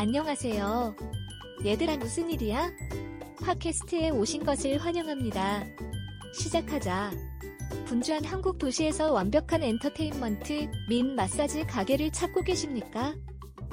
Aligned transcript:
안녕하세요. 0.00 0.96
얘들아 1.62 1.98
무슨 1.98 2.30
일이야? 2.30 2.72
팟캐스트에 3.44 4.08
오신 4.08 4.46
것을 4.46 4.78
환영합니다. 4.78 5.66
시작하자. 6.32 7.10
분주한 7.84 8.24
한국 8.24 8.56
도시에서 8.56 9.12
완벽한 9.12 9.62
엔터테인먼트 9.62 10.70
민 10.88 11.14
마사지 11.14 11.66
가게를 11.66 12.12
찾고 12.12 12.44
계십니까? 12.44 13.14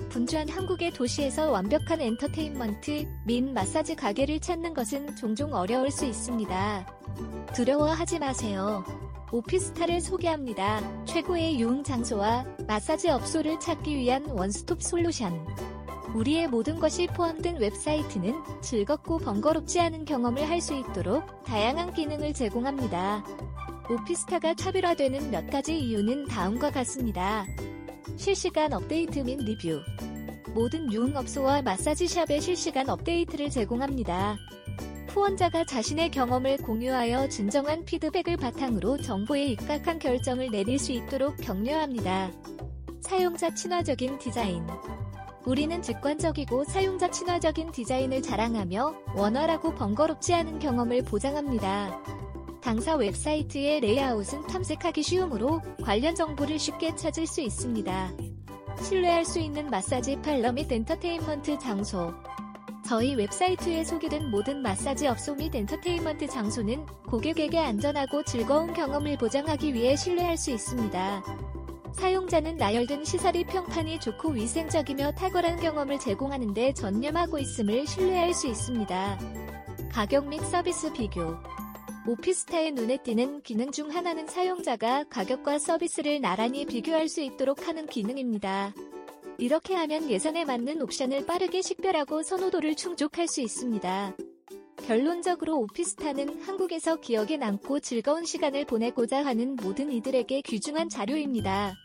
분주한 0.10 0.50
한국의 0.50 0.92
도시에서 0.92 1.50
완벽한 1.50 2.02
엔터테인먼트 2.02 3.08
민 3.26 3.54
마사지 3.54 3.96
가게를 3.96 4.42
찾는 4.42 4.74
것은 4.74 5.16
종종 5.16 5.54
어려울 5.54 5.90
수 5.92 6.04
있습니다. 6.04 6.88
두려워하지 7.56 8.20
마세요. 8.20 8.84
오피스타를 9.32 10.02
소개합니다. 10.02 11.06
최고의 11.06 11.62
유흥 11.62 11.86
장소와 11.86 12.44
마사지 12.68 13.10
업소를 13.10 13.62
찾기 13.62 13.96
위한 13.96 14.26
원스톱 14.26 14.84
솔루션. 14.84 15.77
우리의 16.18 16.48
모든 16.48 16.80
것이 16.80 17.06
포함된 17.06 17.58
웹사이트는 17.58 18.34
즐겁고 18.62 19.20
번거롭지 19.20 19.80
않은 19.80 20.06
경험을 20.06 20.50
할 20.50 20.58
수 20.58 20.74
있도록 20.74 21.44
다양한 21.44 21.94
기능을 21.94 22.34
제공합니다. 22.34 23.24
오피스타가 23.90 24.56
차별화되는 24.56 25.30
몇 25.30 25.48
가지 25.52 25.78
이유는 25.80 26.26
다음과 26.26 26.72
같습니다. 26.72 27.46
실시간 28.16 28.74
업데이트 28.74 29.20
및 29.20 29.40
리뷰. 29.44 29.80
모든 30.56 30.92
유흥업소와 30.92 31.62
마사지샵의 31.62 32.42
실시간 32.42 32.90
업데이트를 32.90 33.52
제공합니다. 33.52 34.38
후원자가 35.10 35.66
자신의 35.66 36.10
경험을 36.10 36.58
공유하여 36.58 37.30
진정한 37.30 37.86
피드백을 37.86 38.38
바탕으로 38.38 38.98
정보에 38.98 39.46
입각한 39.46 40.00
결정을 40.00 40.50
내릴 40.50 40.80
수 40.80 40.92
있도록 40.92 41.38
격려합니다. 41.38 42.32
사용자 43.02 43.54
친화적인 43.54 44.18
디자인. 44.18 44.66
우리는 45.48 45.82
직관적이고 45.82 46.66
사용자 46.66 47.10
친화적인 47.10 47.72
디자인을 47.72 48.22
자랑하며 48.22 48.94
원활하고 49.16 49.74
번거롭지 49.76 50.34
않은 50.34 50.60
경험을 50.60 51.04
보장합니다. 51.04 52.04
당사 52.62 52.96
웹사이트의 52.96 53.80
레이아웃은 53.80 54.48
탐색하기 54.48 55.02
쉬우므로 55.02 55.62
관련 55.82 56.16
정보를 56.16 56.60
쉽게 56.60 56.98
찾을 56.98 57.26
수 57.26 57.40
있습니다. 57.40 58.12
신뢰할 58.82 59.24
수 59.24 59.40
있는 59.40 59.70
마사지 59.70 60.22
팔러 60.22 60.52
및 60.52 60.70
엔터테인먼트 60.70 61.58
장소. 61.60 62.14
저희 62.86 63.16
웹사이트에 63.16 63.86
소개된 63.86 64.30
모든 64.30 64.62
마사지 64.62 65.08
업소 65.08 65.36
및 65.36 65.56
엔터테인먼트 65.56 66.28
장소는 66.28 66.86
고객에게 67.08 67.58
안전하고 67.58 68.24
즐거운 68.26 68.74
경험을 68.74 69.18
보장하기 69.18 69.74
위해 69.74 69.96
신뢰할 69.96 70.36
수 70.36 70.52
있습니다. 70.52 71.57
사용자는 71.98 72.58
나열된 72.58 73.04
시설이 73.06 73.44
평판이 73.46 74.00
좋고 74.00 74.30
위생적이며 74.30 75.14
탁월한 75.14 75.60
경험을 75.60 75.98
제공하는 75.98 76.54
데 76.54 76.72
전념하고 76.72 77.40
있음을 77.40 77.88
신뢰할 77.88 78.36
수 78.36 78.48
있습니다. 78.48 79.20
가격 79.92 80.28
및 80.28 80.40
서비스 80.42 80.94
비교. 80.94 81.36
오피스타의 82.06 82.74
눈에 82.74 82.98
띄는 82.98 83.42
기능 83.42 83.72
중 83.72 83.90
하나는 83.90 84.28
사용자가 84.28 85.06
가격과 85.10 85.58
서비스를 85.58 86.22
나란히 86.22 86.66
비교할 86.66 87.10
수 87.10 87.22
있도록 87.22 87.68
하는 87.68 87.88
기능입니다. 87.88 88.76
이렇게 89.40 89.74
하면 89.74 90.08
예산에 90.08 90.46
맞는 90.46 90.84
옵션을 90.84 91.26
빠르게 91.26 91.64
식별하고 91.64 92.22
선호도를 92.22 92.76
충족할 92.76 93.28
수 93.28 93.42
있습니다. 93.42 94.16
결론적으로 94.88 95.60
오피스타는 95.60 96.44
한국에서 96.44 96.96
기억에 96.96 97.36
남고 97.36 97.82
즐거운 97.82 98.24
시간을 98.24 98.64
보내고자 98.64 99.26
하는 99.26 99.58
모든 99.58 99.92
이들에게 99.92 100.40
귀중한 100.40 100.88
자료입니다. 100.88 101.76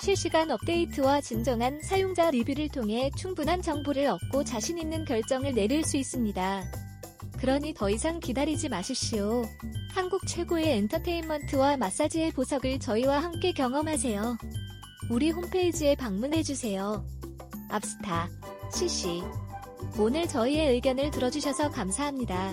실시간 0.00 0.50
업데이트와 0.50 1.20
진정한 1.20 1.80
사용자 1.82 2.32
리뷰를 2.32 2.68
통해 2.68 3.12
충분한 3.16 3.62
정보를 3.62 4.08
얻고 4.08 4.42
자신 4.42 4.76
있는 4.78 5.04
결정을 5.04 5.54
내릴 5.54 5.84
수 5.84 5.96
있습니다. 5.96 6.64
그러니 7.38 7.74
더 7.74 7.88
이상 7.88 8.18
기다리지 8.18 8.70
마십시오. 8.70 9.44
한국 9.92 10.26
최고의 10.26 10.78
엔터테인먼트와 10.78 11.76
마사지의 11.76 12.32
보석을 12.32 12.80
저희와 12.80 13.22
함께 13.22 13.52
경험하세요. 13.52 14.36
우리 15.12 15.30
홈페이지에 15.30 15.94
방문해주세요. 15.94 17.06
압스타, 17.68 18.28
CC. 18.72 19.22
오늘 19.98 20.26
저희의 20.26 20.72
의견을 20.74 21.10
들어주셔서 21.10 21.70
감사합니다. 21.70 22.50